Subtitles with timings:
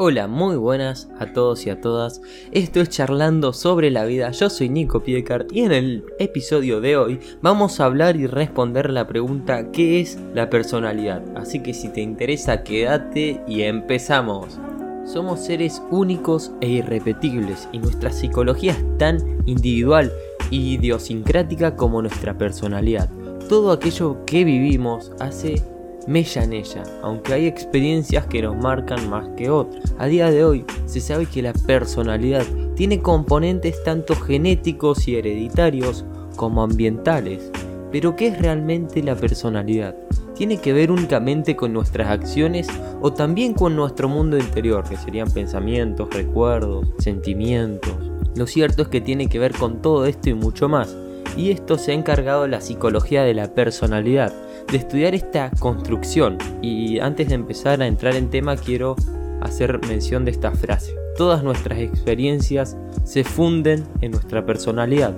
[0.00, 2.22] Hola, muy buenas a todos y a todas.
[2.52, 4.30] Esto es Charlando sobre la vida.
[4.30, 8.90] Yo soy Nico Piecart y en el episodio de hoy vamos a hablar y responder
[8.90, 11.24] la pregunta ¿qué es la personalidad?
[11.36, 14.60] Así que si te interesa, quédate y empezamos.
[15.04, 20.12] Somos seres únicos e irrepetibles y nuestra psicología es tan individual
[20.52, 23.10] y idiosincrática como nuestra personalidad.
[23.48, 25.60] Todo aquello que vivimos hace
[26.08, 29.94] mella en ella, aunque hay experiencias que nos marcan más que otras.
[29.98, 32.44] A día de hoy se sabe que la personalidad
[32.74, 37.52] tiene componentes tanto genéticos y hereditarios como ambientales.
[37.92, 39.94] Pero ¿qué es realmente la personalidad?
[40.34, 42.68] ¿Tiene que ver únicamente con nuestras acciones
[43.02, 47.94] o también con nuestro mundo interior, que serían pensamientos, recuerdos, sentimientos?
[48.34, 50.96] Lo cierto es que tiene que ver con todo esto y mucho más.
[51.36, 54.32] Y esto se ha encargado la psicología de la personalidad,
[54.70, 56.38] de estudiar esta construcción.
[56.62, 58.96] Y antes de empezar a entrar en tema quiero
[59.40, 60.94] hacer mención de esta frase.
[61.16, 65.14] Todas nuestras experiencias se funden en nuestra personalidad.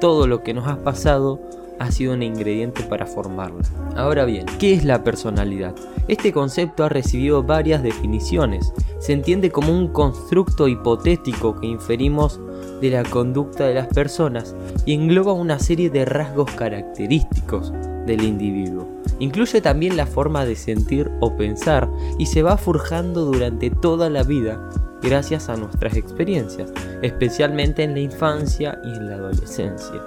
[0.00, 1.40] Todo lo que nos ha pasado
[1.78, 3.62] ha sido un ingrediente para formarla.
[3.96, 5.74] Ahora bien, ¿qué es la personalidad?
[6.08, 8.72] Este concepto ha recibido varias definiciones.
[9.00, 12.40] Se entiende como un constructo hipotético que inferimos
[12.80, 14.54] de la conducta de las personas
[14.86, 17.72] y engloba una serie de rasgos característicos
[18.06, 18.88] del individuo.
[19.18, 21.88] Incluye también la forma de sentir o pensar
[22.18, 24.70] y se va forjando durante toda la vida
[25.02, 30.00] gracias a nuestras experiencias, especialmente en la infancia y en la adolescencia.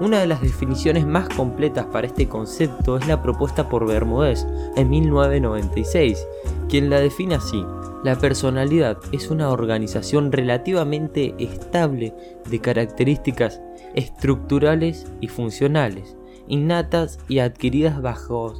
[0.00, 4.44] Una de las definiciones más completas para este concepto es la propuesta por Bermúdez
[4.76, 6.26] en 1996,
[6.68, 7.64] quien la define así.
[8.02, 12.12] La personalidad es una organización relativamente estable
[12.50, 13.62] de características
[13.94, 16.16] estructurales y funcionales,
[16.48, 18.54] innatas y adquiridas bajo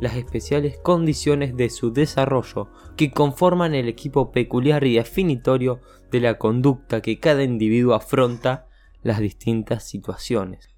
[0.00, 5.80] las especiales condiciones de su desarrollo que conforman el equipo peculiar y definitorio
[6.10, 8.66] de la conducta que cada individuo afronta
[9.02, 10.68] las distintas situaciones.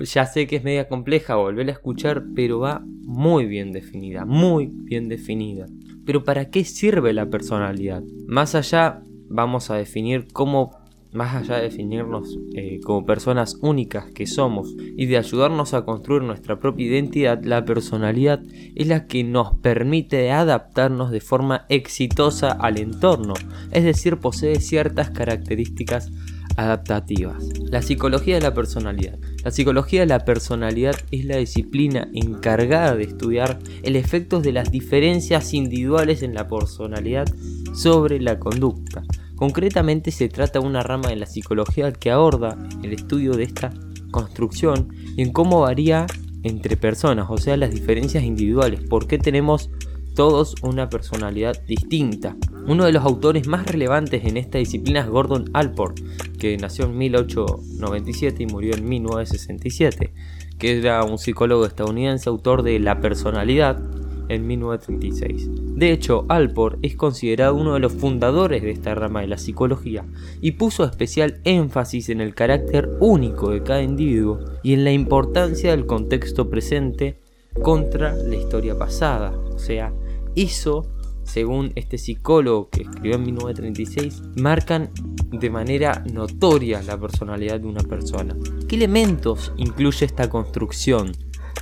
[0.00, 4.66] Ya sé que es media compleja volver a escuchar, pero va muy bien definida, muy
[4.72, 5.66] bien definida.
[6.04, 8.02] Pero ¿para qué sirve la personalidad?
[8.26, 10.87] Más allá vamos a definir cómo
[11.18, 16.22] más allá de definirnos eh, como personas únicas que somos y de ayudarnos a construir
[16.22, 18.40] nuestra propia identidad, la personalidad
[18.76, 23.34] es la que nos permite adaptarnos de forma exitosa al entorno,
[23.72, 26.12] es decir, posee ciertas características
[26.56, 27.42] adaptativas.
[27.68, 29.18] La psicología de la personalidad.
[29.42, 34.70] La psicología de la personalidad es la disciplina encargada de estudiar el efecto de las
[34.70, 37.26] diferencias individuales en la personalidad
[37.74, 39.02] sobre la conducta.
[39.38, 43.72] Concretamente se trata de una rama de la psicología que aborda el estudio de esta
[44.10, 46.06] construcción y en cómo varía
[46.42, 49.70] entre personas, o sea, las diferencias individuales, por qué tenemos
[50.16, 52.36] todos una personalidad distinta.
[52.66, 56.00] Uno de los autores más relevantes en esta disciplina es Gordon Alport,
[56.40, 60.12] que nació en 1897 y murió en 1967,
[60.58, 63.80] que era un psicólogo estadounidense, autor de La personalidad,
[64.28, 65.67] en 1936.
[65.78, 70.04] De hecho, Alport es considerado uno de los fundadores de esta rama de la psicología
[70.40, 75.70] y puso especial énfasis en el carácter único de cada individuo y en la importancia
[75.70, 77.20] del contexto presente
[77.62, 79.38] contra la historia pasada.
[79.54, 79.94] O sea,
[80.34, 80.90] hizo,
[81.22, 84.90] según este psicólogo que escribió en 1936, marcan
[85.30, 88.36] de manera notoria la personalidad de una persona.
[88.66, 91.12] ¿Qué elementos incluye esta construcción?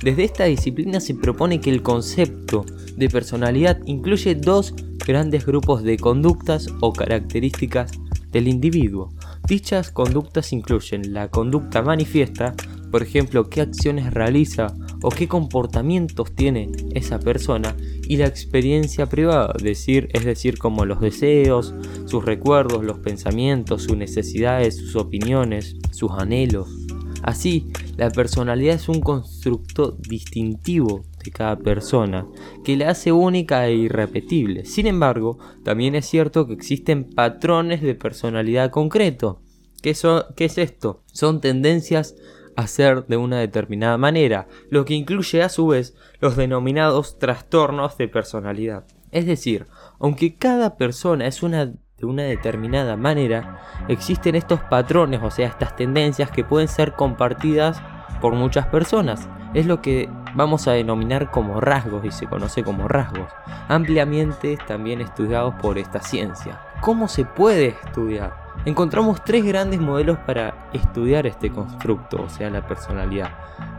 [0.01, 2.65] Desde esta disciplina se propone que el concepto
[2.95, 4.73] de personalidad incluye dos
[5.05, 7.91] grandes grupos de conductas o características
[8.31, 9.09] del individuo.
[9.47, 12.53] Dichas conductas incluyen la conducta manifiesta,
[12.91, 17.75] por ejemplo, qué acciones realiza o qué comportamientos tiene esa persona,
[18.07, 21.73] y la experiencia privada, decir, es decir, como los deseos,
[22.05, 26.86] sus recuerdos, los pensamientos, sus necesidades, sus opiniones, sus anhelos.
[27.23, 32.27] Así, la personalidad es un constructo distintivo de cada persona,
[32.63, 34.65] que la hace única e irrepetible.
[34.65, 39.41] Sin embargo, también es cierto que existen patrones de personalidad concreto.
[39.81, 39.95] ¿Qué,
[40.35, 41.03] ¿Qué, es esto?
[41.11, 42.15] Son tendencias
[42.55, 47.97] a ser de una determinada manera, lo que incluye a su vez los denominados trastornos
[47.97, 48.85] de personalidad.
[49.11, 49.67] Es decir,
[49.99, 55.75] aunque cada persona es una de una determinada manera, existen estos patrones, o sea, estas
[55.75, 57.81] tendencias que pueden ser compartidas
[58.21, 59.27] por muchas personas.
[59.53, 63.31] Es lo que vamos a denominar como rasgos y se conoce como rasgos,
[63.67, 66.59] ampliamente también estudiados por esta ciencia.
[66.81, 68.46] ¿Cómo se puede estudiar?
[68.65, 73.29] Encontramos tres grandes modelos para estudiar este constructo, o sea, la personalidad.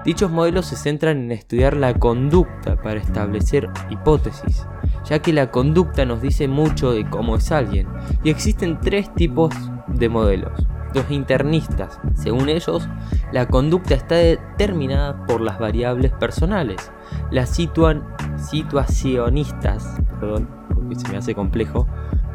[0.04, 4.64] Dichos modelos se centran en estudiar la conducta para establecer hipótesis,
[5.04, 7.88] ya que la conducta nos dice mucho de cómo es alguien,
[8.22, 9.54] y existen tres tipos
[9.88, 10.66] de modelos.
[10.94, 12.88] Los internistas, según ellos,
[13.30, 16.90] la conducta está determinada por las variables personales.
[17.30, 21.86] Las situacionistas, perdón, porque se me hace complejo,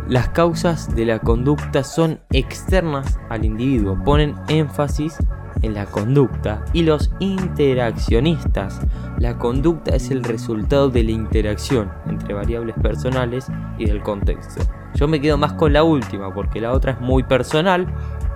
[0.08, 5.18] las causas de la conducta son externas al individuo, ponen énfasis
[5.62, 8.82] en la conducta y los interaccionistas.
[9.18, 13.48] La conducta es el resultado de la interacción entre variables personales
[13.78, 14.64] y del contexto.
[14.96, 17.88] Yo me quedo más con la última porque la otra es muy personal,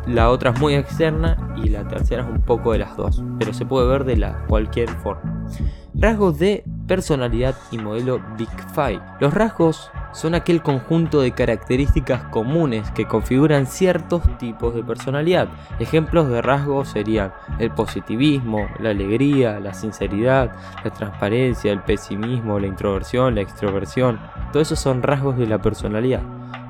[0.08, 3.54] la otra es muy externa y la tercera es un poco de las dos, pero
[3.54, 5.46] se puede ver de la cualquier forma.
[5.94, 9.02] Rasgos de personalidad y modelo Big Five.
[9.20, 15.48] Los rasgos son aquel conjunto de características comunes que configuran ciertos tipos de personalidad.
[15.80, 20.52] Ejemplos de rasgos serían el positivismo, la alegría, la sinceridad,
[20.84, 24.20] la transparencia, el pesimismo, la introversión, la extroversión.
[24.52, 26.22] Todos esos son rasgos de la personalidad.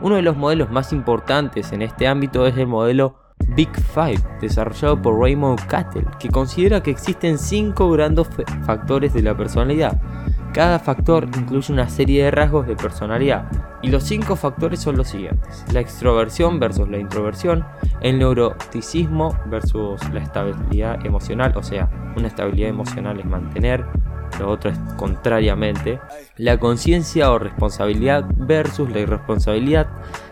[0.02, 3.16] Uno de los modelos más importantes en este ámbito es el modelo
[3.56, 8.28] Big Five, desarrollado por Raymond Cattell, que considera que existen cinco grandes
[8.66, 10.00] factores de la personalidad.
[10.58, 13.46] Cada factor incluye una serie de rasgos de personalidad,
[13.84, 17.64] y los cinco factores son los siguientes: la extroversión versus la introversión,
[18.02, 23.86] el neuroticismo versus la estabilidad emocional, o sea, una estabilidad emocional es mantener,
[24.40, 26.00] lo otro es contrariamente,
[26.38, 29.86] la conciencia o responsabilidad versus la irresponsabilidad,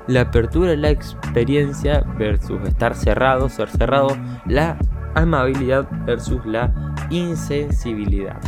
[0.07, 4.17] la apertura de la experiencia versus estar cerrado, ser cerrado,
[4.47, 4.75] la
[5.13, 6.73] amabilidad versus la
[7.11, 8.41] insensibilidad.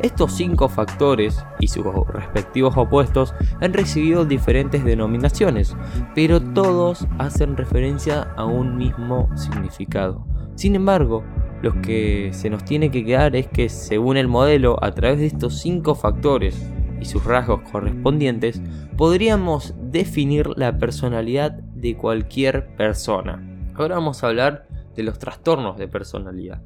[0.00, 5.74] Estos cinco factores y sus respectivos opuestos han recibido diferentes denominaciones,
[6.14, 10.26] pero todos hacen referencia a un mismo significado.
[10.54, 11.24] Sin embargo,
[11.62, 15.26] lo que se nos tiene que quedar es que según el modelo, a través de
[15.26, 16.70] estos cinco factores
[17.00, 18.60] y sus rasgos correspondientes,
[18.96, 23.42] podríamos definir la personalidad de cualquier persona.
[23.74, 26.62] Ahora vamos a hablar de los trastornos de personalidad.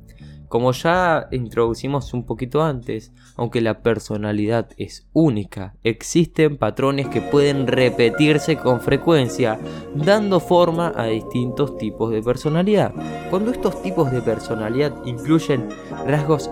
[0.50, 7.68] Como ya introducimos un poquito antes, aunque la personalidad es única, existen patrones que pueden
[7.68, 9.60] repetirse con frecuencia,
[9.94, 12.92] dando forma a distintos tipos de personalidad.
[13.30, 15.68] Cuando estos tipos de personalidad incluyen
[16.04, 16.50] rasgos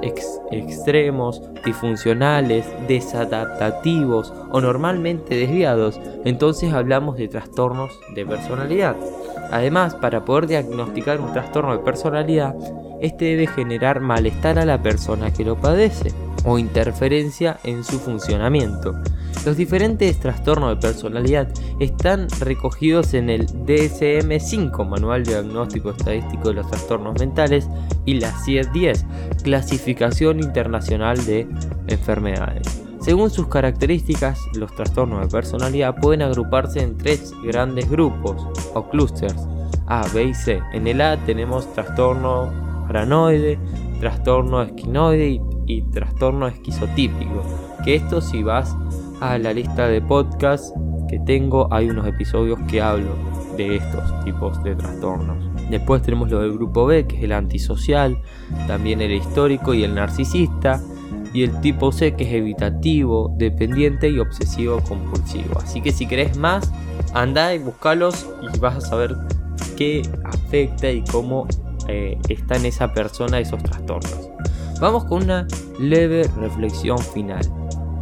[0.53, 8.95] extremos, disfuncionales, desadaptativos o normalmente desviados, entonces hablamos de trastornos de personalidad.
[9.51, 12.55] Además, para poder diagnosticar un trastorno de personalidad,
[13.01, 16.13] este debe generar malestar a la persona que lo padece
[16.45, 18.95] o interferencia en su funcionamiento.
[19.45, 21.49] Los diferentes trastornos de personalidad
[21.79, 27.69] están recogidos en el DSM-5, Manual de Diagnóstico Estadístico de los Trastornos Mentales,
[28.05, 29.05] y la CIE-10,
[29.43, 31.47] Clasificación Internacional de
[31.87, 32.88] Enfermedades.
[33.09, 39.49] Según sus características, los trastornos de personalidad pueden agruparse en tres grandes grupos o clusters,
[39.87, 40.61] A, B y C.
[40.75, 42.53] En el A tenemos trastorno
[42.87, 43.59] paranoide,
[43.99, 47.43] trastorno esquinoide y, trastorno esquizotípico.
[47.83, 48.77] Que esto si vas
[49.23, 50.77] a la lista de podcast
[51.09, 53.15] que tengo, hay unos episodios que hablo
[53.57, 55.43] de estos tipos de trastornos.
[55.71, 58.21] Después tenemos lo del grupo B, que es el antisocial,
[58.67, 60.83] también el histórico y el narcisista
[61.33, 65.59] y el tipo C que es evitativo, dependiente y obsesivo compulsivo.
[65.59, 66.71] Así que si querés más,
[67.15, 69.17] anda y buscalos y vas a saber
[69.77, 71.47] qué afecta y cómo
[71.89, 74.31] eh, está en esa persona esos trastornos.
[74.81, 75.47] Vamos con una
[75.81, 77.43] leve reflexión final.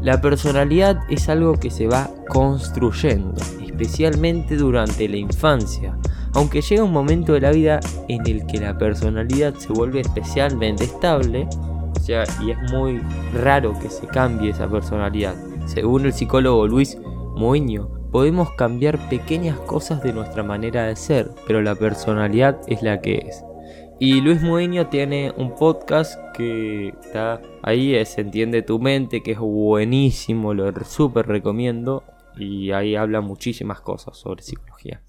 [0.02, 3.34] La personalidad es algo que se va construyendo,
[3.64, 5.96] especialmente durante la infancia,
[6.32, 10.84] aunque llega un momento de la vida en el que la personalidad se vuelve especialmente
[10.84, 11.48] estable,
[12.40, 13.00] y es muy
[13.34, 15.34] raro que se cambie esa personalidad.
[15.66, 16.96] Según el psicólogo Luis
[17.36, 23.00] Moiño, podemos cambiar pequeñas cosas de nuestra manera de ser, pero la personalidad es la
[23.00, 23.42] que es.
[23.98, 29.38] Y Luis Moiño tiene un podcast que está ahí, Se Entiende tu Mente, que es
[29.38, 32.04] buenísimo, lo súper recomiendo.
[32.36, 35.00] Y ahí habla muchísimas cosas sobre psicología.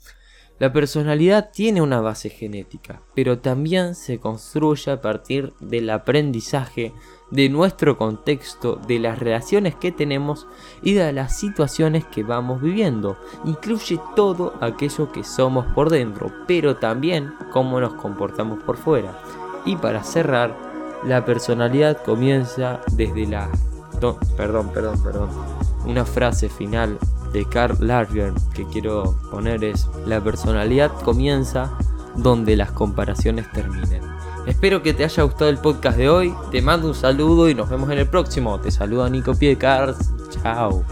[0.60, 6.94] La personalidad tiene una base genética, pero también se construye a partir del aprendizaje,
[7.30, 10.48] de nuestro contexto, de las relaciones que tenemos
[10.82, 13.18] y de las situaciones que vamos viviendo.
[13.46, 19.20] Incluye todo aquello que somos por dentro, pero también cómo nos comportamos por fuera.
[19.64, 20.56] Y para cerrar,
[21.04, 23.48] la personalidad comienza desde la...
[24.36, 25.30] perdón, perdón, perdón.
[25.86, 26.98] Una frase final
[27.32, 31.78] de Carl Larger que quiero poner es, la personalidad comienza
[32.16, 34.02] donde las comparaciones terminen.
[34.46, 36.34] Espero que te haya gustado el podcast de hoy.
[36.52, 38.60] Te mando un saludo y nos vemos en el próximo.
[38.60, 39.98] Te saluda Nico Piedcars.
[40.30, 40.84] Chao.